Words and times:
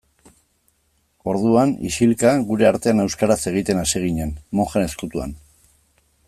Orduan, 1.33 1.73
isilka, 1.89 2.31
gure 2.47 2.69
artean 2.71 3.03
euskaraz 3.05 3.39
egiten 3.53 3.83
hasi 3.83 4.03
ginen, 4.07 4.33
mojen 4.61 4.89
ezkutuan. 4.91 5.37